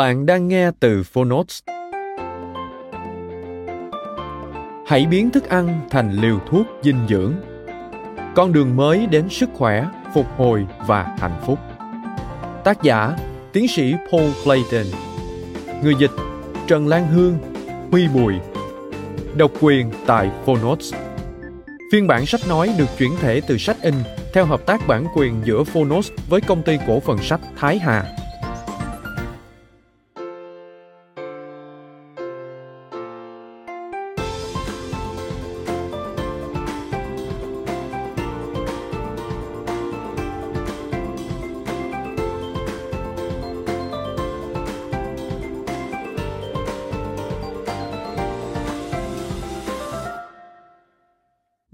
[0.00, 1.62] Bạn đang nghe từ Phonotes.
[4.86, 7.34] Hãy biến thức ăn thành liều thuốc dinh dưỡng.
[8.34, 11.58] Con đường mới đến sức khỏe, phục hồi và hạnh phúc.
[12.64, 13.16] Tác giả:
[13.52, 14.86] Tiến sĩ Paul Clayton.
[15.82, 16.12] Người dịch:
[16.66, 17.38] Trần Lan Hương,
[17.90, 18.34] Huy Bùi.
[19.36, 20.94] Độc quyền tại Phonotes.
[21.92, 23.94] Phiên bản sách nói được chuyển thể từ sách in
[24.32, 28.04] theo hợp tác bản quyền giữa Phonos với công ty cổ phần sách Thái Hà.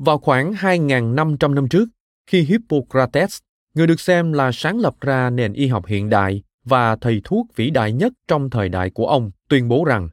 [0.07, 1.89] Vào khoảng 2.500 năm trước,
[2.27, 3.39] khi Hippocrates,
[3.75, 7.47] người được xem là sáng lập ra nền y học hiện đại và thầy thuốc
[7.57, 10.09] vĩ đại nhất trong thời đại của ông, tuyên bố rằng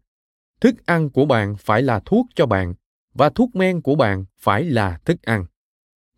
[0.61, 2.73] thức ăn của bạn phải là thuốc cho bạn
[3.13, 5.45] và thuốc men của bạn phải là thức ăn.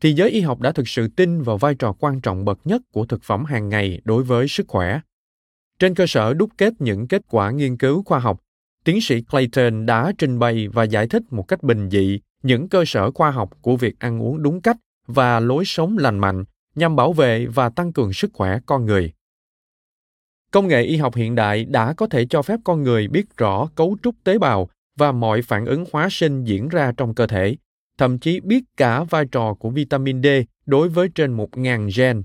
[0.02, 2.81] Thì giới y học đã thực sự tin vào vai trò quan trọng bậc nhất
[2.91, 5.00] của thực phẩm hàng ngày đối với sức khỏe.
[5.80, 8.41] Trên cơ sở đúc kết những kết quả nghiên cứu khoa học,
[8.84, 12.83] tiến sĩ Clayton đã trình bày và giải thích một cách bình dị những cơ
[12.88, 16.44] sở khoa học của việc ăn uống đúng cách và lối sống lành mạnh
[16.75, 19.13] nhằm bảo vệ và tăng cường sức khỏe con người.
[20.51, 23.67] Công nghệ y học hiện đại đã có thể cho phép con người biết rõ
[23.75, 27.55] cấu trúc tế bào và mọi phản ứng hóa sinh diễn ra trong cơ thể,
[27.97, 30.28] thậm chí biết cả vai trò của vitamin D
[30.66, 32.23] đối với trên 1.000 gen.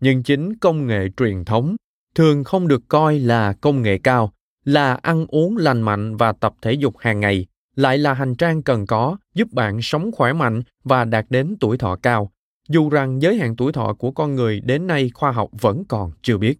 [0.00, 1.76] Nhưng chính công nghệ truyền thống
[2.14, 4.32] thường không được coi là công nghệ cao,
[4.64, 7.46] là ăn uống lành mạnh và tập thể dục hàng ngày
[7.78, 11.78] lại là hành trang cần có giúp bạn sống khỏe mạnh và đạt đến tuổi
[11.78, 12.32] thọ cao,
[12.68, 16.12] dù rằng giới hạn tuổi thọ của con người đến nay khoa học vẫn còn
[16.22, 16.58] chưa biết.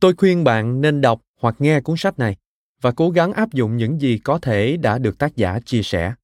[0.00, 2.36] Tôi khuyên bạn nên đọc hoặc nghe cuốn sách này
[2.80, 6.14] và cố gắng áp dụng những gì có thể đã được tác giả chia sẻ.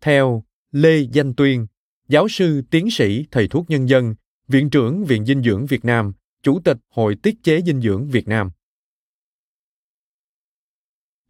[0.00, 1.66] Theo Lê Danh Tuyên,
[2.08, 4.14] giáo sư tiến sĩ thầy thuốc nhân dân,
[4.48, 6.12] viện trưởng Viện Dinh dưỡng Việt Nam,
[6.42, 8.50] chủ tịch Hội Tiết chế Dinh dưỡng Việt Nam.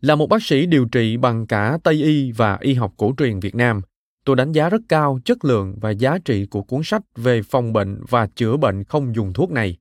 [0.01, 3.41] Là một bác sĩ điều trị bằng cả Tây y và y học cổ truyền
[3.41, 3.81] Việt Nam,
[4.25, 7.73] tôi đánh giá rất cao chất lượng và giá trị của cuốn sách về phòng
[7.73, 9.77] bệnh và chữa bệnh không dùng thuốc này.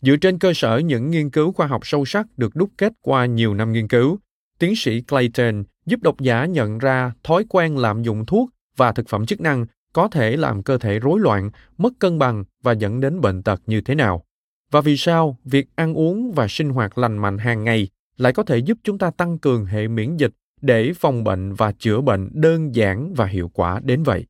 [0.00, 3.26] Dựa trên cơ sở những nghiên cứu khoa học sâu sắc được đúc kết qua
[3.26, 4.18] nhiều năm nghiên cứu,
[4.58, 9.08] tiến sĩ Clayton giúp độc giả nhận ra thói quen lạm dụng thuốc và thực
[9.08, 13.00] phẩm chức năng có thể làm cơ thể rối loạn, mất cân bằng và dẫn
[13.00, 14.24] đến bệnh tật như thế nào.
[14.70, 18.42] Và vì sao việc ăn uống và sinh hoạt lành mạnh hàng ngày lại có
[18.42, 22.28] thể giúp chúng ta tăng cường hệ miễn dịch để phòng bệnh và chữa bệnh
[22.32, 24.26] đơn giản và hiệu quả đến vậy.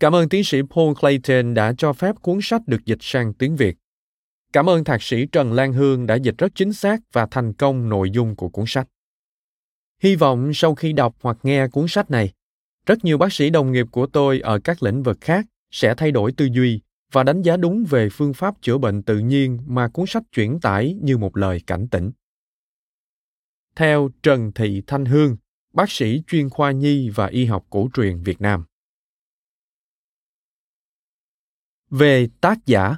[0.00, 3.56] Cảm ơn tiến sĩ Paul Clayton đã cho phép cuốn sách được dịch sang tiếng
[3.56, 3.76] Việt.
[4.52, 7.88] Cảm ơn thạc sĩ Trần Lan Hương đã dịch rất chính xác và thành công
[7.88, 8.88] nội dung của cuốn sách.
[10.02, 12.32] Hy vọng sau khi đọc hoặc nghe cuốn sách này,
[12.86, 16.10] rất nhiều bác sĩ đồng nghiệp của tôi ở các lĩnh vực khác sẽ thay
[16.10, 16.80] đổi tư duy
[17.12, 20.60] và đánh giá đúng về phương pháp chữa bệnh tự nhiên mà cuốn sách chuyển
[20.60, 22.10] tải như một lời cảnh tỉnh
[23.76, 25.36] theo Trần Thị Thanh Hương,
[25.74, 28.64] bác sĩ chuyên khoa nhi và y học cổ truyền Việt Nam.
[31.90, 32.96] Về tác giả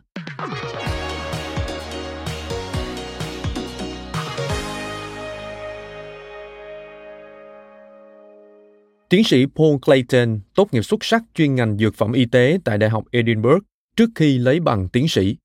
[9.08, 12.78] Tiến sĩ Paul Clayton tốt nghiệp xuất sắc chuyên ngành dược phẩm y tế tại
[12.78, 13.64] Đại học Edinburgh
[13.96, 15.36] trước khi lấy bằng tiến sĩ.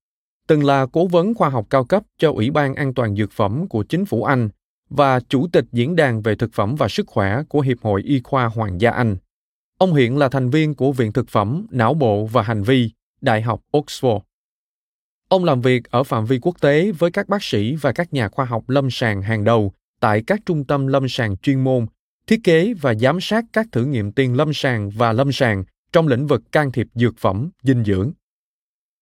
[0.46, 3.68] Từng là cố vấn khoa học cao cấp cho Ủy ban An toàn Dược phẩm
[3.68, 4.48] của chính phủ Anh
[4.90, 8.20] và chủ tịch diễn đàn về thực phẩm và sức khỏe của Hiệp hội Y
[8.24, 9.16] khoa Hoàng gia Anh.
[9.78, 12.90] Ông hiện là thành viên của Viện Thực phẩm, Não bộ và Hành vi,
[13.20, 14.20] Đại học Oxford.
[15.28, 18.28] Ông làm việc ở phạm vi quốc tế với các bác sĩ và các nhà
[18.28, 21.86] khoa học lâm sàng hàng đầu tại các trung tâm lâm sàng chuyên môn,
[22.26, 26.08] thiết kế và giám sát các thử nghiệm tiền lâm sàng và lâm sàng trong
[26.08, 28.12] lĩnh vực can thiệp dược phẩm, dinh dưỡng.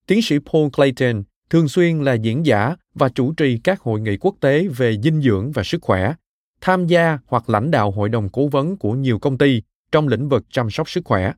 [0.07, 1.23] Tiến sĩ Paul Clayton
[1.53, 5.23] thường xuyên là diễn giả và chủ trì các hội nghị quốc tế về dinh
[5.23, 6.15] dưỡng và sức khỏe,
[6.61, 9.63] tham gia hoặc lãnh đạo hội đồng cố vấn của nhiều công ty
[9.93, 11.33] trong lĩnh vực chăm sóc sức khỏe.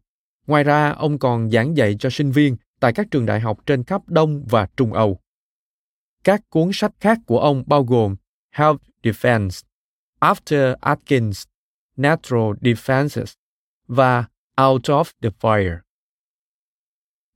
[0.46, 3.84] Ngoài ra, ông còn giảng dạy cho sinh viên tại các trường đại học trên
[3.84, 5.18] khắp Đông và Trung Âu.
[6.24, 8.16] Các cuốn sách khác của ông bao gồm
[8.50, 9.60] Health Defense,
[10.20, 11.44] After Atkins,
[11.96, 13.34] Natural Defenses
[13.86, 14.24] và
[14.62, 15.78] Out of the Fire.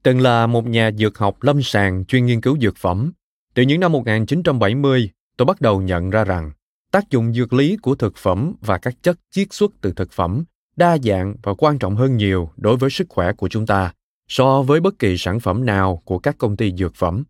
[0.03, 3.13] Từng là một nhà dược học lâm sàng chuyên nghiên cứu dược phẩm,
[3.55, 6.51] từ những năm 1970, tôi bắt đầu nhận ra rằng
[6.91, 10.45] tác dụng dược lý của thực phẩm và các chất chiết xuất từ thực phẩm
[10.77, 13.93] đa dạng và quan trọng hơn nhiều đối với sức khỏe của chúng ta
[14.29, 17.25] so với bất kỳ sản phẩm nào của các công ty dược phẩm.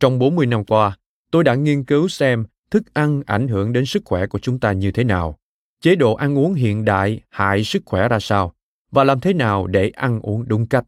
[0.00, 0.96] Trong 40 năm qua,
[1.30, 4.72] tôi đã nghiên cứu xem thức ăn ảnh hưởng đến sức khỏe của chúng ta
[4.72, 5.38] như thế nào,
[5.80, 8.52] chế độ ăn uống hiện đại hại sức khỏe ra sao
[8.90, 10.84] và làm thế nào để ăn uống đúng cách.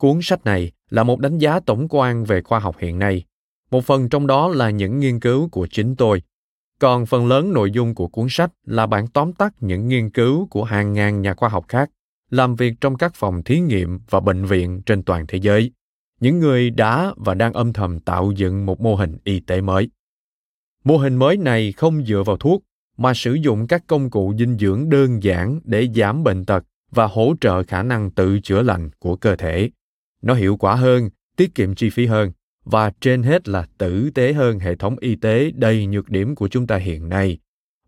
[0.00, 3.24] Cuốn sách này là một đánh giá tổng quan về khoa học hiện nay.
[3.70, 6.22] Một phần trong đó là những nghiên cứu của chính tôi.
[6.78, 10.46] Còn phần lớn nội dung của cuốn sách là bản tóm tắt những nghiên cứu
[10.46, 11.90] của hàng ngàn nhà khoa học khác,
[12.30, 15.72] làm việc trong các phòng thí nghiệm và bệnh viện trên toàn thế giới
[16.20, 19.90] những người đã và đang âm thầm tạo dựng một mô hình y tế mới
[20.84, 22.62] mô hình mới này không dựa vào thuốc,
[22.96, 27.06] mà sử dụng các công cụ dinh dưỡng đơn giản để giảm bệnh tật và
[27.06, 29.70] hỗ trợ khả năng tự chữa lành của cơ thể
[30.22, 32.32] nó hiệu quả hơn, tiết kiệm chi phí hơn,
[32.64, 36.48] và trên hết là tử tế hơn hệ thống y tế đầy nhược điểm của
[36.48, 37.38] chúng ta hiện nay.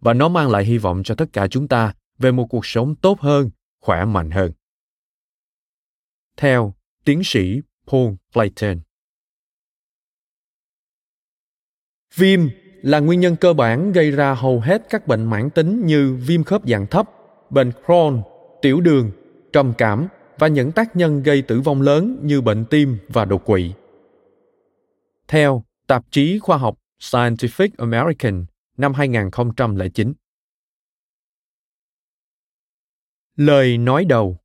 [0.00, 2.94] Và nó mang lại hy vọng cho tất cả chúng ta về một cuộc sống
[2.94, 3.50] tốt hơn,
[3.80, 4.52] khỏe mạnh hơn.
[6.36, 6.74] Theo
[7.04, 8.80] tiến sĩ paul clayton.
[12.14, 12.40] Viêm
[12.82, 16.44] là nguyên nhân cơ bản gây ra hầu hết các bệnh mãn tính như viêm
[16.44, 17.10] khớp dạng thấp,
[17.50, 18.22] bệnh crohn,
[18.62, 19.10] tiểu đường,
[19.52, 20.08] trầm cảm
[20.38, 23.72] và những tác nhân gây tử vong lớn như bệnh tim và đột quỵ.
[25.28, 28.44] Theo tạp chí khoa học Scientific American
[28.76, 30.12] năm 2009.
[33.36, 34.38] Lời nói đầu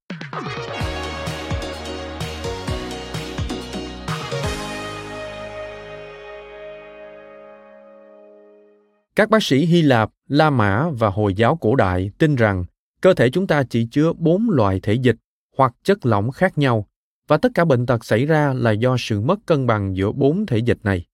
[9.15, 12.65] Các bác sĩ Hy Lạp, La Mã và Hồi giáo cổ đại tin rằng
[13.01, 15.15] cơ thể chúng ta chỉ chứa bốn loại thể dịch
[15.57, 16.87] hoặc chất lỏng khác nhau
[17.27, 20.45] và tất cả bệnh tật xảy ra là do sự mất cân bằng giữa bốn
[20.45, 21.05] thể dịch này.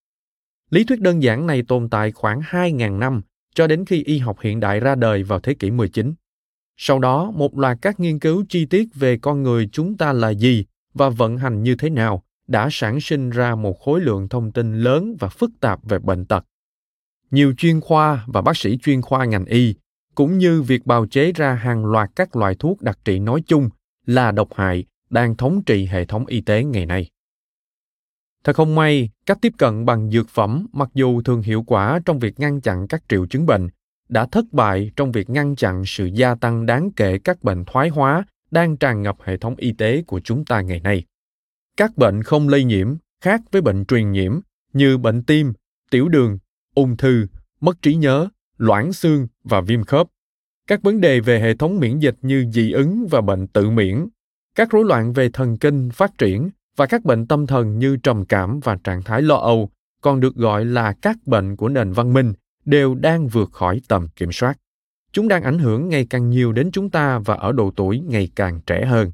[0.70, 3.22] Lý thuyết đơn giản này tồn tại khoảng 2.000 năm
[3.56, 6.14] cho đến khi y học hiện đại ra đời vào thế kỷ 19.
[6.78, 10.30] Sau đó, một loạt các nghiên cứu chi tiết về con người chúng ta là
[10.30, 14.52] gì và vận hành như thế nào đã sản sinh ra một khối lượng thông
[14.52, 16.46] tin lớn và phức tạp về bệnh tật.
[17.32, 19.76] Nhiều chuyên khoa và bác sĩ chuyên khoa ngành y,
[20.16, 23.70] cũng như việc bào chế ra hàng loạt các loại thuốc đặc trị nói chung
[24.06, 27.10] là độc hại đang thống trị hệ thống y tế ngày nay.
[28.44, 32.20] Thật không may, cách tiếp cận bằng dược phẩm mặc dù thường hiệu quả trong
[32.20, 33.70] việc ngăn chặn các triệu chứng bệnh,
[34.10, 37.90] đã thất bại trong việc ngăn chặn sự gia tăng đáng kể các bệnh thoái
[37.90, 41.04] hóa đang tràn ngập hệ thống y tế của chúng ta ngày nay.
[41.78, 44.40] Các bệnh không lây nhiễm khác với bệnh truyền nhiễm
[44.74, 45.54] như bệnh tim,
[45.90, 46.38] tiểu đường,
[46.76, 47.28] ung thư,
[47.62, 50.08] mất trí nhớ, loãng xương và viêm khớp.
[50.68, 54.08] Các vấn đề về hệ thống miễn dịch như dị ứng và bệnh tự miễn,
[54.56, 58.26] các rối loạn về thần kinh phát triển và các bệnh tâm thần như trầm
[58.26, 59.70] cảm và trạng thái lo âu
[60.02, 62.34] còn được gọi là các bệnh của nền văn minh
[62.66, 64.58] đều đang vượt khỏi tầm kiểm soát.
[65.12, 68.30] Chúng đang ảnh hưởng ngày càng nhiều đến chúng ta và ở độ tuổi ngày
[68.36, 69.12] càng trẻ hơn.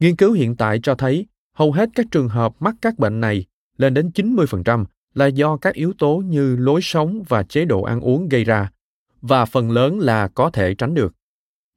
[0.00, 3.44] Nghiên cứu hiện tại cho thấy hầu hết các trường hợp mắc các bệnh này
[3.76, 4.84] lên đến 90%
[5.14, 8.70] là do các yếu tố như lối sống và chế độ ăn uống gây ra,
[9.22, 11.14] và phần lớn là có thể tránh được.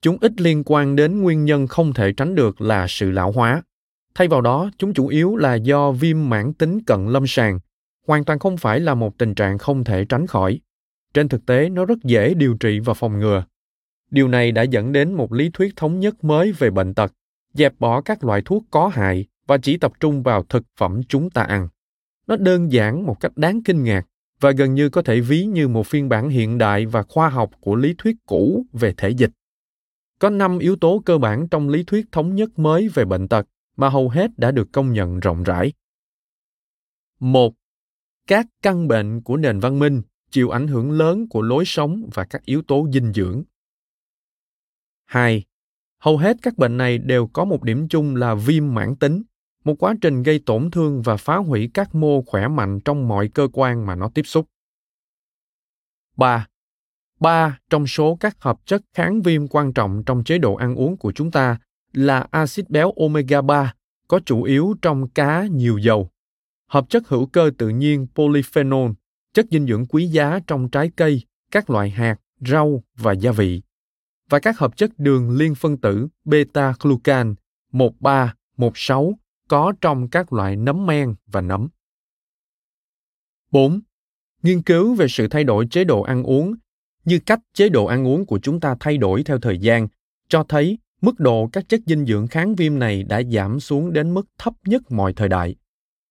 [0.02, 3.64] Chúng ít liên quan đến nguyên nhân không thể tránh được là sự lão hóa.
[4.16, 7.60] Thay vào đó, chúng chủ yếu là do viêm mãn tính cận lâm sàng,
[8.08, 10.60] hoàn toàn không phải là một tình trạng không thể tránh khỏi.
[11.14, 13.44] Trên thực tế, nó rất dễ điều trị và phòng ngừa.
[14.12, 17.14] Điều này đã dẫn đến một lý thuyết thống nhất mới về bệnh tật,
[17.54, 21.30] dẹp bỏ các loại thuốc có hại và chỉ tập trung vào thực phẩm chúng
[21.30, 21.68] ta ăn.
[22.28, 24.06] Nó đơn giản một cách đáng kinh ngạc
[24.42, 27.52] và gần như có thể ví như một phiên bản hiện đại và khoa học
[27.62, 29.32] của lý thuyết cũ về thể dịch.
[30.20, 33.48] Có năm yếu tố cơ bản trong lý thuyết thống nhất mới về bệnh tật
[33.78, 35.74] mà hầu hết đã được công nhận rộng rãi.
[37.20, 37.54] Một,
[38.28, 42.26] các căn bệnh của nền văn minh chịu ảnh hưởng lớn của lối sống và
[42.26, 43.44] các yếu tố dinh dưỡng.
[45.06, 45.44] 2.
[46.00, 49.24] Hầu hết các bệnh này đều có một điểm chung là viêm mãn tính,
[49.64, 53.28] một quá trình gây tổn thương và phá hủy các mô khỏe mạnh trong mọi
[53.28, 54.46] cơ quan mà nó tiếp xúc.
[56.18, 56.48] 3.
[57.20, 60.98] Ba trong số các hợp chất kháng viêm quan trọng trong chế độ ăn uống
[60.98, 61.58] của chúng ta
[61.94, 63.74] là axit béo omega 3
[64.08, 66.10] có chủ yếu trong cá nhiều dầu.
[66.68, 68.92] Hợp chất hữu cơ tự nhiên polyphenol,
[69.34, 73.62] chất dinh dưỡng quý giá trong trái cây, các loại hạt, rau và gia vị.
[74.30, 77.36] Và các hợp chất đường liên phân tử beta-glucan
[77.72, 79.14] 13, 16
[79.52, 81.68] có trong các loại nấm men và nấm.
[83.52, 83.82] 4.
[84.44, 86.56] Nghiên cứu về sự thay đổi chế độ ăn uống,
[87.06, 89.88] như cách chế độ ăn uống của chúng ta thay đổi theo thời gian,
[90.30, 94.14] cho thấy mức độ các chất dinh dưỡng kháng viêm này đã giảm xuống đến
[94.14, 95.56] mức thấp nhất mọi thời đại.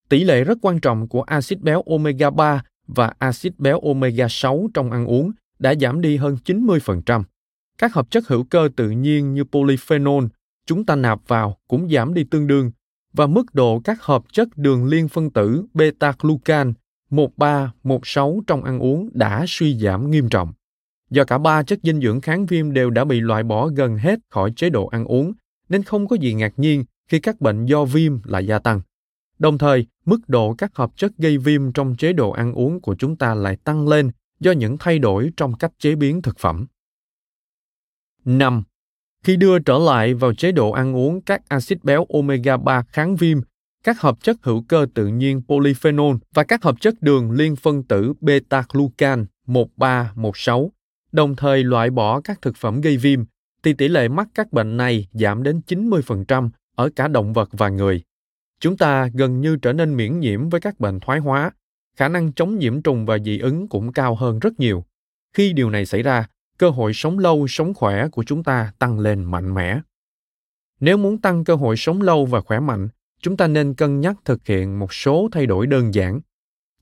[0.09, 4.69] Tỷ lệ rất quan trọng của axit béo omega 3 và axit béo omega 6
[4.75, 7.23] trong ăn uống đã giảm đi hơn 90%.
[7.79, 10.25] Các hợp chất hữu cơ tự nhiên như polyphenol
[10.67, 12.71] chúng ta nạp vào cũng giảm đi tương đương
[13.13, 16.73] và mức độ các hợp chất đường liên phân tử beta-glucan
[17.11, 20.53] 13, 16 trong ăn uống đã suy giảm nghiêm trọng.
[21.11, 24.19] Do cả ba chất dinh dưỡng kháng viêm đều đã bị loại bỏ gần hết
[24.29, 25.33] khỏi chế độ ăn uống,
[25.69, 28.81] nên không có gì ngạc nhiên khi các bệnh do viêm lại gia tăng.
[29.39, 32.95] Đồng thời, mức độ các hợp chất gây viêm trong chế độ ăn uống của
[32.95, 36.67] chúng ta lại tăng lên do những thay đổi trong cách chế biến thực phẩm.
[38.25, 38.63] 5.
[39.25, 43.17] Khi đưa trở lại vào chế độ ăn uống các axit béo omega 3 kháng
[43.17, 43.39] viêm,
[43.85, 47.83] các hợp chất hữu cơ tự nhiên polyphenol và các hợp chất đường liên phân
[47.83, 50.71] tử beta-glucan 1316
[51.13, 53.25] đồng thời loại bỏ các thực phẩm gây viêm,
[53.63, 57.69] thì tỷ lệ mắc các bệnh này giảm đến 90% ở cả động vật và
[57.69, 58.03] người.
[58.61, 61.51] Chúng ta gần như trở nên miễn nhiễm với các bệnh thoái hóa,
[61.97, 64.85] khả năng chống nhiễm trùng và dị ứng cũng cao hơn rất nhiều.
[65.33, 66.27] Khi điều này xảy ra,
[66.61, 69.81] cơ hội sống lâu, sống khỏe của chúng ta tăng lên mạnh mẽ.
[70.81, 72.89] Nếu muốn tăng cơ hội sống lâu và khỏe mạnh,
[73.23, 76.21] chúng ta nên cân nhắc thực hiện một số thay đổi đơn giản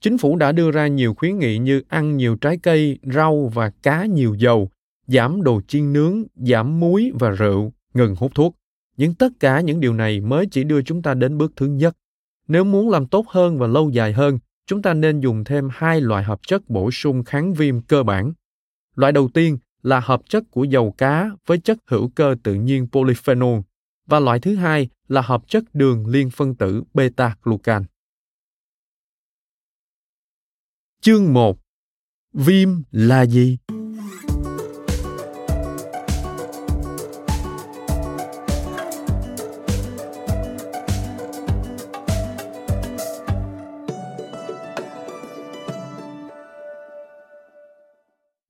[0.01, 3.69] Chính phủ đã đưa ra nhiều khuyến nghị như ăn nhiều trái cây, rau và
[3.69, 4.69] cá nhiều dầu,
[5.07, 8.55] giảm đồ chiên nướng, giảm muối và rượu, ngừng hút thuốc.
[8.97, 11.97] Nhưng tất cả những điều này mới chỉ đưa chúng ta đến bước thứ nhất.
[12.47, 16.01] Nếu muốn làm tốt hơn và lâu dài hơn, chúng ta nên dùng thêm hai
[16.01, 18.33] loại hợp chất bổ sung kháng viêm cơ bản.
[18.95, 22.87] Loại đầu tiên là hợp chất của dầu cá với chất hữu cơ tự nhiên
[22.91, 23.59] polyphenol,
[24.05, 27.83] và loại thứ hai là hợp chất đường liên phân tử beta-glucan.
[31.01, 31.57] Chương 1
[32.33, 33.57] Viêm là gì?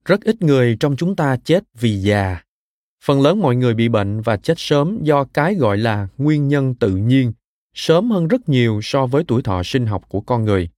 [0.09, 2.41] Rất ít người trong chúng ta chết vì già.
[3.05, 6.75] Phần lớn mọi người bị bệnh và chết sớm do cái gọi là nguyên nhân
[6.75, 7.33] tự nhiên,
[7.75, 10.69] sớm hơn rất nhiều so với tuổi thọ sinh học của con người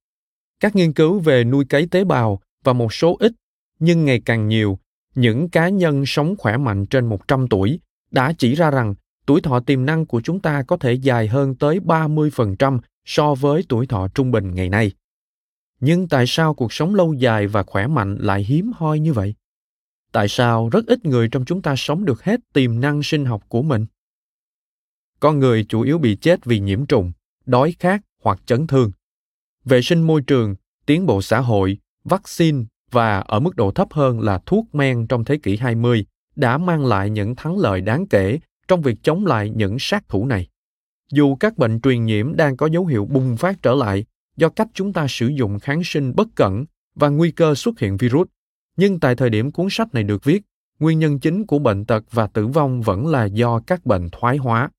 [0.62, 3.32] các nghiên cứu về nuôi cấy tế bào và một số ít,
[3.80, 4.80] nhưng ngày càng nhiều,
[5.16, 7.80] những cá nhân sống khỏe mạnh trên 100 tuổi
[8.12, 8.96] đã chỉ ra rằng
[9.26, 13.64] tuổi thọ tiềm năng của chúng ta có thể dài hơn tới 30% so với
[13.70, 14.92] tuổi thọ trung bình ngày nay.
[15.82, 19.36] Nhưng tại sao cuộc sống lâu dài và khỏe mạnh lại hiếm hoi như vậy?
[20.12, 23.44] Tại sao rất ít người trong chúng ta sống được hết tiềm năng sinh học
[23.48, 23.86] của mình?
[25.20, 27.12] Con người chủ yếu bị chết vì nhiễm trùng,
[27.46, 28.92] đói khát hoặc chấn thương
[29.66, 34.20] vệ sinh môi trường, tiến bộ xã hội, vaccine và ở mức độ thấp hơn
[34.20, 38.40] là thuốc men trong thế kỷ 20 đã mang lại những thắng lợi đáng kể
[38.68, 40.48] trong việc chống lại những sát thủ này.
[41.12, 44.06] Dù các bệnh truyền nhiễm đang có dấu hiệu bùng phát trở lại
[44.42, 47.98] do cách chúng ta sử dụng kháng sinh bất cẩn và nguy cơ xuất hiện
[47.98, 48.28] virus,
[48.78, 50.42] nhưng tại thời điểm cuốn sách này được viết,
[50.80, 54.38] nguyên nhân chính của bệnh tật và tử vong vẫn là do các bệnh thoái
[54.38, 54.70] hóa.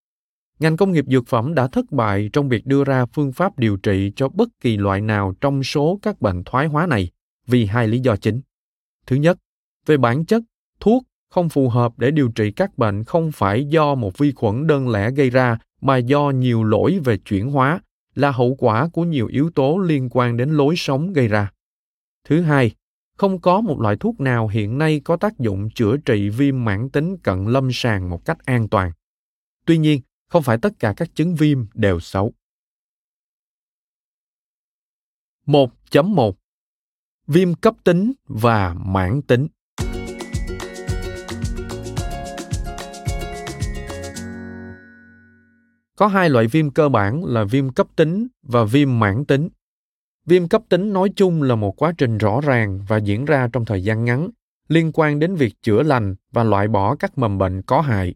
[0.59, 3.77] Ngành công nghiệp dược phẩm đã thất bại trong việc đưa ra phương pháp điều
[3.77, 7.11] trị cho bất kỳ loại nào trong số các bệnh thoái hóa này
[7.47, 8.41] vì hai lý do chính.
[9.07, 9.39] Thứ nhất,
[9.87, 10.43] về bản chất,
[10.81, 14.67] thuốc không phù hợp để điều trị các bệnh không phải do một vi khuẩn
[14.67, 17.81] đơn lẻ gây ra mà do nhiều lỗi về chuyển hóa
[18.15, 21.53] là hậu quả của nhiều yếu tố liên quan đến lối sống gây ra.
[22.25, 22.75] Thứ hai,
[23.17, 26.91] không có một loại thuốc nào hiện nay có tác dụng chữa trị viêm mãn
[26.91, 28.93] tính cận lâm sàng một cách an toàn.
[29.65, 32.33] Tuy nhiên, không phải tất cả các chứng viêm đều xấu.
[35.47, 36.33] 1.1
[37.27, 39.47] Viêm cấp tính và mãn tính
[45.99, 49.49] Có hai loại viêm cơ bản là viêm cấp tính và viêm mãn tính.
[50.27, 53.65] Viêm cấp tính nói chung là một quá trình rõ ràng và diễn ra trong
[53.65, 54.31] thời gian ngắn,
[54.69, 58.15] liên quan đến việc chữa lành và loại bỏ các mầm bệnh có hại.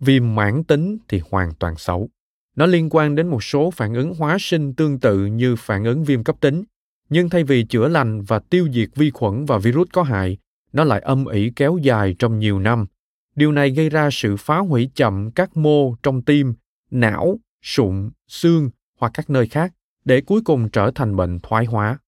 [0.00, 2.08] Viêm mãn tính thì hoàn toàn xấu.
[2.56, 6.04] Nó liên quan đến một số phản ứng hóa sinh tương tự như phản ứng
[6.04, 6.64] viêm cấp tính,
[7.08, 10.38] nhưng thay vì chữa lành và tiêu diệt vi khuẩn và virus có hại,
[10.72, 12.86] nó lại âm ỉ kéo dài trong nhiều năm.
[13.36, 16.54] Điều này gây ra sự phá hủy chậm các mô trong tim,
[16.90, 21.98] não, sụn, xương hoặc các nơi khác để cuối cùng trở thành bệnh thoái hóa.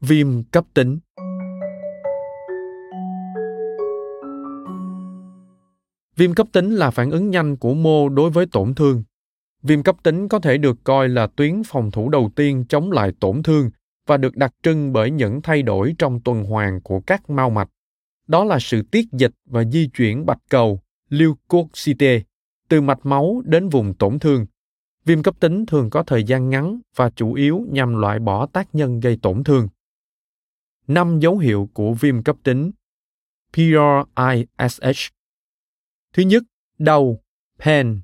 [0.00, 0.98] Viêm cấp tính
[6.16, 9.02] Viêm cấp tính là phản ứng nhanh của mô đối với tổn thương.
[9.62, 13.12] Viêm cấp tính có thể được coi là tuyến phòng thủ đầu tiên chống lại
[13.20, 13.70] tổn thương
[14.06, 17.68] và được đặc trưng bởi những thay đổi trong tuần hoàn của các mao mạch.
[18.26, 22.22] Đó là sự tiết dịch và di chuyển bạch cầu, leukocyte,
[22.68, 24.46] từ mạch máu đến vùng tổn thương.
[25.04, 28.74] Viêm cấp tính thường có thời gian ngắn và chủ yếu nhằm loại bỏ tác
[28.74, 29.68] nhân gây tổn thương.
[30.86, 32.70] Năm dấu hiệu của viêm cấp tính
[33.52, 35.12] PRISH
[36.12, 36.42] Thứ nhất,
[36.78, 37.20] đau,
[37.58, 38.00] pain.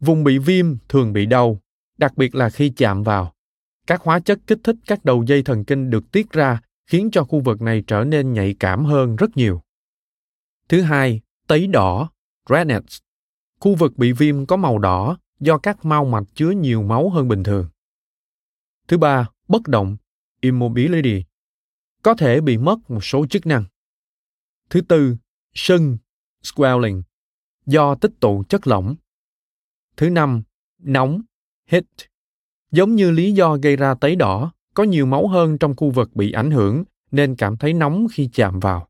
[0.00, 1.60] Vùng bị viêm thường bị đau,
[1.98, 3.34] đặc biệt là khi chạm vào.
[3.86, 7.24] Các hóa chất kích thích các đầu dây thần kinh được tiết ra khiến cho
[7.24, 9.62] khu vực này trở nên nhạy cảm hơn rất nhiều.
[10.68, 12.10] Thứ hai, tấy đỏ,
[12.48, 12.98] redness.
[13.60, 17.28] Khu vực bị viêm có màu đỏ do các mao mạch chứa nhiều máu hơn
[17.28, 17.68] bình thường.
[18.88, 19.96] Thứ ba, bất động,
[20.40, 21.24] immobility.
[22.02, 23.64] Có thể bị mất một số chức năng.
[24.70, 25.16] Thứ tư,
[25.54, 25.98] sưng,
[26.42, 27.02] swelling
[27.66, 28.94] do tích tụ chất lỏng.
[29.96, 30.42] Thứ năm,
[30.78, 31.22] nóng,
[31.66, 31.84] heat.
[32.70, 36.16] Giống như lý do gây ra tấy đỏ, có nhiều máu hơn trong khu vực
[36.16, 38.89] bị ảnh hưởng nên cảm thấy nóng khi chạm vào.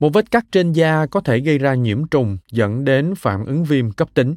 [0.00, 3.64] Một vết cắt trên da có thể gây ra nhiễm trùng dẫn đến phản ứng
[3.64, 4.36] viêm cấp tính.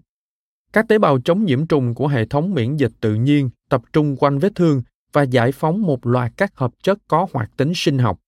[0.73, 4.15] Các tế bào chống nhiễm trùng của hệ thống miễn dịch tự nhiên tập trung
[4.15, 4.81] quanh vết thương
[5.13, 8.19] và giải phóng một loạt các hợp chất có hoạt tính sinh học.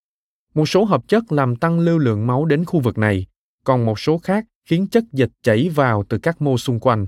[0.54, 3.26] Một số hợp chất làm tăng lưu lượng máu đến khu vực này,
[3.66, 7.06] còn một số khác khiến chất dịch chảy vào từ các mô xung quanh.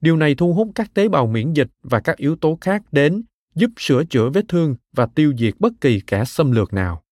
[0.00, 3.22] Điều này thu hút các tế bào miễn dịch và các yếu tố khác đến,
[3.54, 7.03] giúp sửa chữa vết thương và tiêu diệt bất kỳ kẻ xâm lược nào.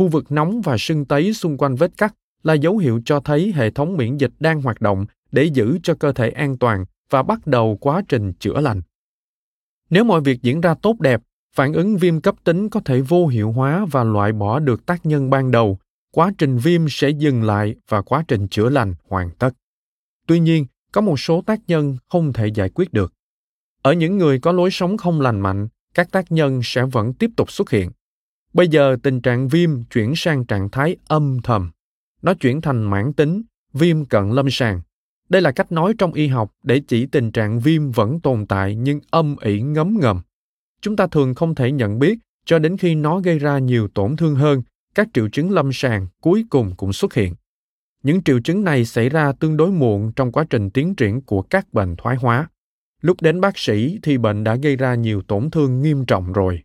[0.00, 3.52] Khu vực nóng và sưng tấy xung quanh vết cắt là dấu hiệu cho thấy
[3.56, 7.22] hệ thống miễn dịch đang hoạt động để giữ cho cơ thể an toàn và
[7.22, 8.82] bắt đầu quá trình chữa lành.
[9.90, 11.20] Nếu mọi việc diễn ra tốt đẹp,
[11.56, 15.06] phản ứng viêm cấp tính có thể vô hiệu hóa và loại bỏ được tác
[15.06, 15.78] nhân ban đầu
[16.12, 19.50] quá trình viêm sẽ dừng lại và quá trình chữa lành hoàn tất.
[20.26, 23.12] Tuy nhiên, có một số tác nhân không thể giải quyết được.
[23.82, 27.30] Ở những người có lối sống không lành mạnh, các tác nhân sẽ vẫn tiếp
[27.36, 27.90] tục xuất hiện.
[28.52, 31.70] Bây giờ tình trạng viêm chuyển sang trạng thái âm thầm.
[32.22, 34.80] Nó chuyển thành mãn tính, viêm cận lâm sàng.
[35.28, 38.74] Đây là cách nói trong y học để chỉ tình trạng viêm vẫn tồn tại
[38.74, 40.20] nhưng âm ỉ ngấm ngầm.
[40.80, 44.16] Chúng ta thường không thể nhận biết cho đến khi nó gây ra nhiều tổn
[44.16, 44.62] thương hơn
[44.94, 47.34] các triệu chứng lâm sàng cuối cùng cũng xuất hiện.
[48.02, 51.42] Những triệu chứng này xảy ra tương đối muộn trong quá trình tiến triển của
[51.42, 52.48] các bệnh thoái hóa.
[53.00, 56.62] Lúc đến bác sĩ thì bệnh đã gây ra nhiều tổn thương nghiêm trọng rồi.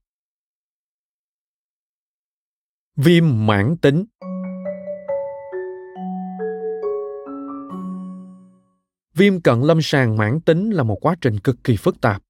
[2.98, 4.06] Viêm mãn tính
[9.16, 12.22] Viêm cận lâm sàng mãn tính là một quá trình cực kỳ phức tạp,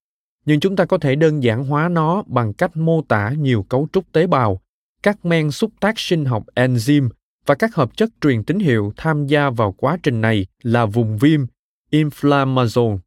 [0.45, 3.88] nhưng chúng ta có thể đơn giản hóa nó bằng cách mô tả nhiều cấu
[3.93, 4.62] trúc tế bào
[5.04, 7.10] các men xúc tác sinh học enzyme
[7.45, 11.17] và các hợp chất truyền tín hiệu tham gia vào quá trình này là vùng
[11.17, 11.45] viêm
[11.91, 12.97] inflammasome.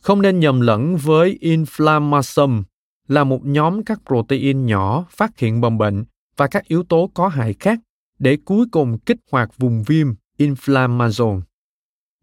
[0.00, 2.62] Không nên nhầm lẫn với inflammasome
[3.08, 6.04] là một nhóm các protein nhỏ phát hiện mầm bệnh
[6.40, 7.78] và các yếu tố có hại khác
[8.18, 10.06] để cuối cùng kích hoạt vùng viêm
[10.38, 11.40] inflammasome.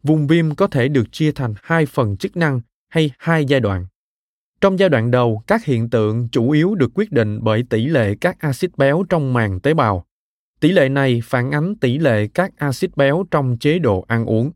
[0.03, 3.85] Vùng viêm có thể được chia thành hai phần chức năng hay hai giai đoạn.
[4.61, 8.15] Trong giai đoạn đầu, các hiện tượng chủ yếu được quyết định bởi tỷ lệ
[8.21, 10.05] các axit béo trong màng tế bào.
[10.59, 14.51] Tỷ lệ này phản ánh tỷ lệ các axit béo trong chế độ ăn uống.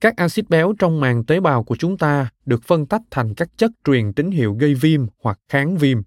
[0.00, 3.48] Các axit béo trong màng tế bào của chúng ta được phân tách thành các
[3.56, 6.02] chất truyền tín hiệu gây viêm hoặc kháng viêm.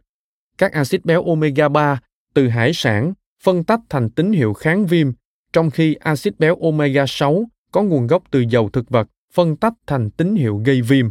[0.58, 2.00] Các axit béo omega 3
[2.34, 3.14] từ hải sản
[3.44, 5.12] phân tách thành tín hiệu kháng viêm,
[5.54, 9.74] trong khi axit béo omega 6 có nguồn gốc từ dầu thực vật phân tách
[9.88, 11.10] thành tín hiệu gây viêm.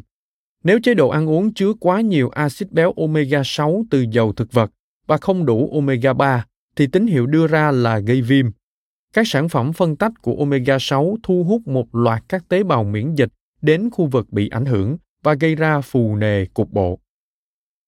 [0.64, 4.52] Nếu chế độ ăn uống chứa quá nhiều axit béo omega 6 từ dầu thực
[4.52, 4.70] vật
[5.06, 8.46] và không đủ omega 3 thì tín hiệu đưa ra là gây viêm.
[9.12, 12.84] Các sản phẩm phân tách của omega 6 thu hút một loạt các tế bào
[12.84, 16.98] miễn dịch đến khu vực bị ảnh hưởng và gây ra phù nề cục bộ.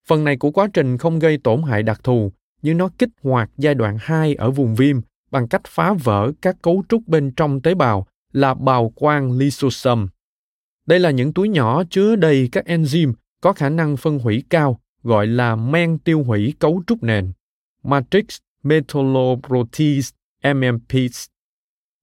[0.08, 3.50] Phần này của quá trình không gây tổn hại đặc thù, nhưng nó kích hoạt
[3.56, 7.60] giai đoạn 2 ở vùng viêm bằng cách phá vỡ các cấu trúc bên trong
[7.60, 10.06] tế bào là bào quang lysosome
[10.86, 14.80] đây là những túi nhỏ chứa đầy các enzyme có khả năng phân hủy cao
[15.02, 17.32] gọi là men tiêu hủy cấu trúc nền,
[17.82, 18.24] matrix
[18.62, 20.10] metalloprotease
[20.54, 21.26] MMPs.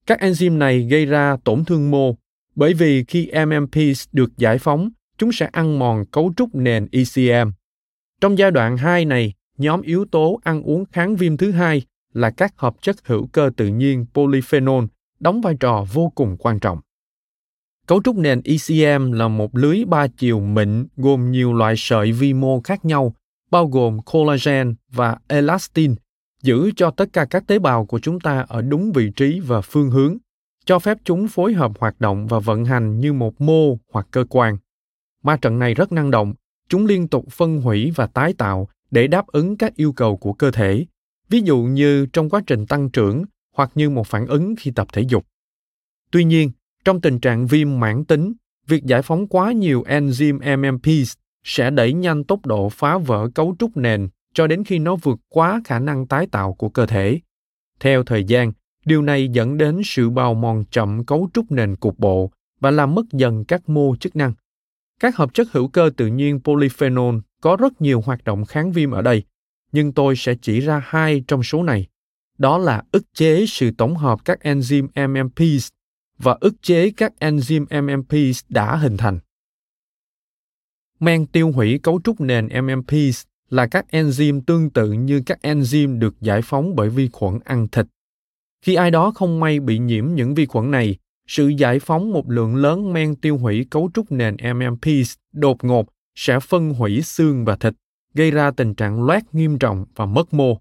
[0.06, 2.16] Các enzyme này gây ra tổn thương mô
[2.54, 7.50] bởi vì khi MMPs được giải phóng, chúng sẽ ăn mòn cấu trúc nền ECM.
[8.20, 12.30] Trong giai đoạn 2 này, nhóm yếu tố ăn uống kháng viêm thứ hai là
[12.30, 14.84] các hợp chất hữu cơ tự nhiên polyphenol
[15.20, 16.80] đóng vai trò vô cùng quan trọng.
[17.86, 22.32] Cấu trúc nền ECM là một lưới ba chiều mịn gồm nhiều loại sợi vi
[22.32, 23.14] mô khác nhau,
[23.50, 25.94] bao gồm collagen và elastin,
[26.42, 29.60] giữ cho tất cả các tế bào của chúng ta ở đúng vị trí và
[29.60, 30.16] phương hướng,
[30.64, 34.24] cho phép chúng phối hợp hoạt động và vận hành như một mô hoặc cơ
[34.30, 34.56] quan.
[35.22, 36.34] Ma trận này rất năng động,
[36.68, 40.32] chúng liên tục phân hủy và tái tạo để đáp ứng các yêu cầu của
[40.32, 40.86] cơ thể,
[41.28, 43.24] ví dụ như trong quá trình tăng trưởng
[43.56, 45.26] hoặc như một phản ứng khi tập thể dục.
[46.10, 46.50] Tuy nhiên,
[46.84, 48.32] trong tình trạng viêm mãn tính,
[48.66, 53.56] việc giải phóng quá nhiều enzyme MMPs sẽ đẩy nhanh tốc độ phá vỡ cấu
[53.58, 57.20] trúc nền cho đến khi nó vượt quá khả năng tái tạo của cơ thể.
[57.80, 58.52] Theo thời gian,
[58.84, 62.94] điều này dẫn đến sự bào mòn chậm cấu trúc nền cục bộ và làm
[62.94, 64.32] mất dần các mô chức năng.
[65.00, 68.90] Các hợp chất hữu cơ tự nhiên polyphenol có rất nhiều hoạt động kháng viêm
[68.90, 69.22] ở đây,
[69.72, 71.86] nhưng tôi sẽ chỉ ra hai trong số này.
[72.38, 75.68] Đó là ức chế sự tổng hợp các enzyme MMPs
[76.18, 79.18] và ức chế các enzyme MMPs đã hình thành.
[81.00, 85.98] Men tiêu hủy cấu trúc nền MMPs là các enzyme tương tự như các enzyme
[85.98, 87.86] được giải phóng bởi vi khuẩn ăn thịt.
[88.62, 90.96] Khi ai đó không may bị nhiễm những vi khuẩn này,
[91.30, 95.86] sự giải phóng một lượng lớn men tiêu hủy cấu trúc nền MMPs đột ngột
[96.14, 97.74] sẽ phân hủy xương và thịt,
[98.14, 100.58] gây ra tình trạng loét nghiêm trọng và mất mô.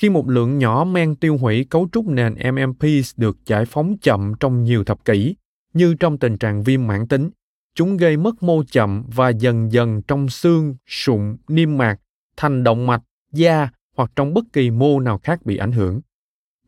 [0.00, 4.32] Khi một lượng nhỏ men tiêu hủy cấu trúc nền MMPs được giải phóng chậm
[4.40, 5.34] trong nhiều thập kỷ,
[5.74, 7.30] như trong tình trạng viêm mãn tính,
[7.74, 12.00] chúng gây mất mô chậm và dần dần trong xương, sụn, niêm mạc,
[12.36, 16.00] thành động mạch, da hoặc trong bất kỳ mô nào khác bị ảnh hưởng.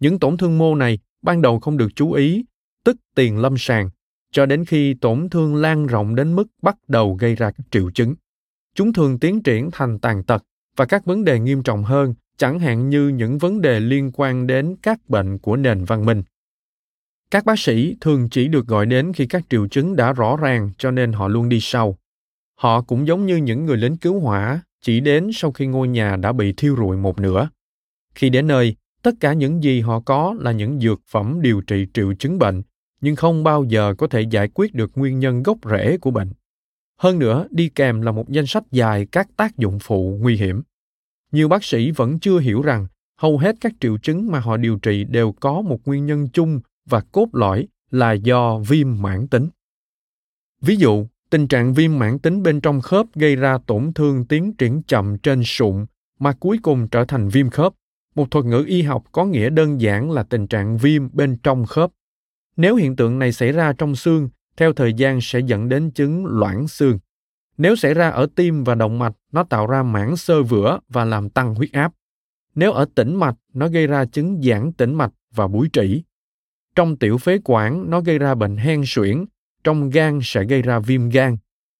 [0.00, 2.44] Những tổn thương mô này ban đầu không được chú ý,
[2.84, 3.90] tức tiền lâm sàng,
[4.32, 7.90] cho đến khi tổn thương lan rộng đến mức bắt đầu gây ra các triệu
[7.90, 8.14] chứng.
[8.74, 10.42] Chúng thường tiến triển thành tàn tật
[10.76, 14.46] và các vấn đề nghiêm trọng hơn, chẳng hạn như những vấn đề liên quan
[14.46, 16.22] đến các bệnh của nền văn minh.
[17.30, 20.70] Các bác sĩ thường chỉ được gọi đến khi các triệu chứng đã rõ ràng
[20.78, 21.98] cho nên họ luôn đi sau.
[22.54, 26.16] Họ cũng giống như những người lính cứu hỏa, chỉ đến sau khi ngôi nhà
[26.16, 27.48] đã bị thiêu rụi một nửa.
[28.14, 31.86] Khi đến nơi, tất cả những gì họ có là những dược phẩm điều trị
[31.94, 32.62] triệu chứng bệnh,
[33.04, 36.32] nhưng không bao giờ có thể giải quyết được nguyên nhân gốc rễ của bệnh.
[37.00, 40.62] Hơn nữa, đi kèm là một danh sách dài các tác dụng phụ nguy hiểm.
[41.32, 42.86] Nhiều bác sĩ vẫn chưa hiểu rằng
[43.20, 46.60] hầu hết các triệu chứng mà họ điều trị đều có một nguyên nhân chung
[46.88, 49.48] và cốt lõi là do viêm mãn tính.
[50.60, 54.52] Ví dụ, tình trạng viêm mãn tính bên trong khớp gây ra tổn thương tiến
[54.52, 55.86] triển chậm trên sụn
[56.18, 57.72] mà cuối cùng trở thành viêm khớp.
[58.14, 61.66] Một thuật ngữ y học có nghĩa đơn giản là tình trạng viêm bên trong
[61.66, 61.90] khớp.
[62.56, 66.26] Nếu hiện tượng này xảy ra trong xương, theo thời gian sẽ dẫn đến chứng
[66.26, 66.98] loãng xương.
[67.56, 71.04] Nếu xảy ra ở tim và động mạch, nó tạo ra mảng xơ vữa và
[71.04, 71.92] làm tăng huyết áp.
[72.54, 76.02] Nếu ở tĩnh mạch, nó gây ra chứng giãn tĩnh mạch và búi trĩ.
[76.74, 79.24] Trong tiểu phế quản, nó gây ra bệnh hen suyễn.
[79.64, 81.36] Trong gan sẽ gây ra viêm gan.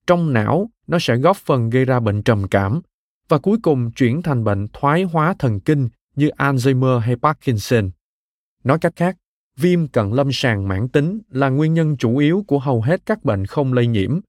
[0.07, 2.81] Trong não, nó sẽ góp phần gây ra bệnh trầm cảm.
[3.29, 7.91] Và cuối cùng chuyển thành bệnh thoái hóa thần kinh như Alzheimer hay Parkinson.
[8.65, 9.17] Nói cách khác,
[9.57, 13.25] viêm cận lâm sàng mãn tính là nguyên nhân chủ yếu của hầu hết các
[13.25, 14.21] bệnh không lây nhiễm.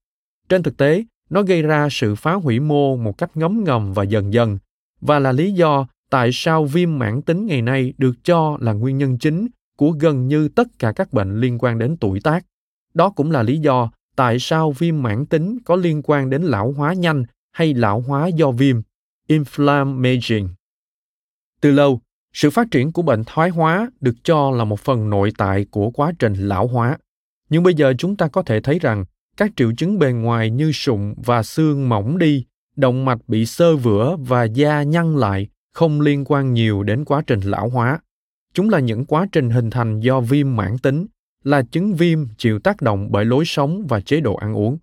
[0.48, 4.02] Trên thực tế, nó gây ra sự phá hủy mô một cách ngấm ngầm và
[4.02, 4.58] dần dần
[5.00, 8.98] và là lý do tại sao viêm mãn tính ngày nay được cho là nguyên
[8.98, 12.46] nhân chính của gần như tất cả các bệnh liên quan đến tuổi tác.
[12.94, 16.72] Đó cũng là lý do tại sao viêm mãn tính có liên quan đến lão
[16.72, 18.76] hóa nhanh hay lão hóa do viêm,
[19.28, 20.48] inflammation.
[21.60, 22.00] Từ lâu,
[22.36, 25.90] sự phát triển của bệnh thoái hóa được cho là một phần nội tại của
[25.90, 26.98] quá trình lão hóa.
[27.48, 29.04] Nhưng bây giờ chúng ta có thể thấy rằng
[29.36, 32.44] các triệu chứng bề ngoài như sụn và xương mỏng đi,
[32.76, 37.22] động mạch bị sơ vữa và da nhăn lại không liên quan nhiều đến quá
[37.26, 37.98] trình lão hóa.
[38.54, 41.06] Chúng là những quá trình hình thành do viêm mãn tính,
[41.44, 44.78] là chứng viêm chịu tác động bởi lối sống và chế độ ăn uống.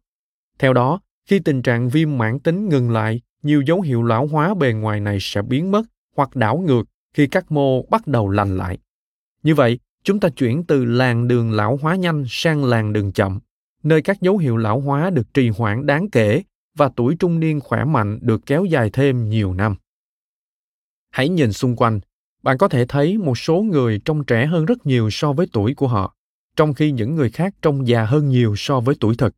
[0.59, 4.53] Theo đó, khi tình trạng viêm mãn tính ngừng lại, nhiều dấu hiệu lão hóa
[4.53, 5.85] bề ngoài này sẽ biến mất
[6.15, 6.83] hoặc đảo ngược
[7.13, 8.77] khi các mô bắt đầu lành lại.
[9.43, 13.39] Như vậy, chúng ta chuyển từ làn đường lão hóa nhanh sang làn đường chậm,
[13.83, 16.43] nơi các dấu hiệu lão hóa được trì hoãn đáng kể
[16.77, 19.75] và tuổi trung niên khỏe mạnh được kéo dài thêm nhiều năm.
[21.11, 21.99] Hãy nhìn xung quanh,
[22.43, 25.73] bạn có thể thấy một số người trông trẻ hơn rất nhiều so với tuổi
[25.73, 26.15] của họ,
[26.55, 29.35] trong khi những người khác trông già hơn nhiều so với tuổi thực.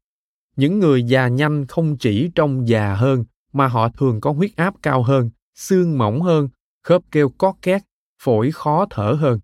[0.56, 4.74] những người già nhanh không chỉ trông già hơn mà họ thường có huyết áp
[4.82, 6.50] cao hơn xương mỏng hơn
[6.86, 7.82] khớp kêu cót két
[8.22, 9.40] phổi khó thở hơn.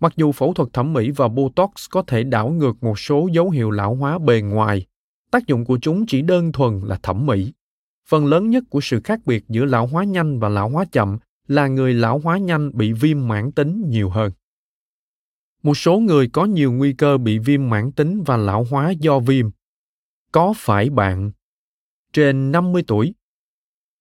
[0.00, 3.50] Mặc dù phẫu thuật thẩm mỹ và botox có thể đảo ngược một số dấu
[3.50, 4.86] hiệu lão hóa bề ngoài
[5.34, 7.52] tác dụng của chúng chỉ đơn thuần là thẩm mỹ.
[8.08, 11.18] Phần lớn nhất của sự khác biệt giữa lão hóa nhanh và lão hóa chậm
[11.48, 14.32] là người lão hóa nhanh bị viêm mãn tính nhiều hơn.
[15.62, 19.18] Một số người có nhiều nguy cơ bị viêm mãn tính và lão hóa do
[19.18, 19.50] viêm.
[20.32, 21.32] Có phải bạn?
[22.12, 23.14] Trên 50 tuổi,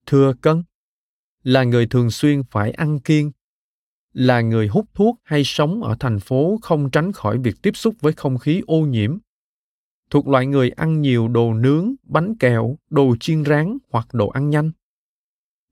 [0.06, 0.63] thừa cân,
[1.43, 3.32] là người thường xuyên phải ăn kiêng,
[4.13, 7.95] là người hút thuốc hay sống ở thành phố không tránh khỏi việc tiếp xúc
[8.01, 9.17] với không khí ô nhiễm,
[10.10, 14.49] thuộc loại người ăn nhiều đồ nướng, bánh kẹo, đồ chiên rán hoặc đồ ăn
[14.49, 14.71] nhanh.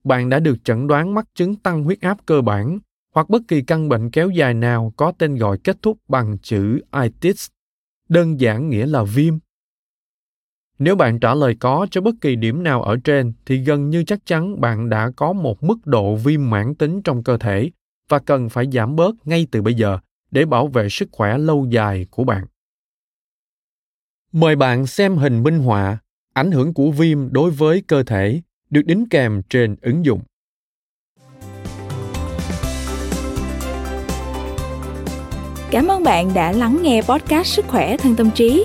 [0.04, 2.78] Bạn đã được chẩn đoán mắc chứng tăng huyết áp cơ bản
[3.14, 6.80] hoặc bất kỳ căn bệnh kéo dài nào có tên gọi kết thúc bằng chữ
[7.02, 7.48] itis,
[8.08, 9.34] đơn giản nghĩa là viêm.
[10.84, 14.04] Nếu bạn trả lời có cho bất kỳ điểm nào ở trên, thì gần như
[14.04, 17.70] chắc chắn bạn đã có một mức độ viêm mãn tính trong cơ thể
[18.08, 19.98] và cần phải giảm bớt ngay từ bây giờ
[20.30, 22.44] để bảo vệ sức khỏe lâu dài của bạn.
[24.32, 25.98] Mời bạn xem hình minh họa,
[26.32, 28.40] ảnh hưởng của viêm đối với cơ thể,
[28.70, 30.20] được đính kèm trên ứng dụng.
[35.70, 38.64] Cảm ơn bạn đã lắng nghe podcast Sức khỏe thân tâm trí.